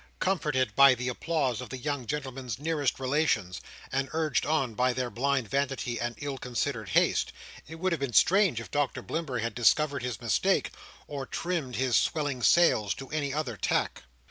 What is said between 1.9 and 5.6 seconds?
gentlemen's nearest relations, and urged on by their blind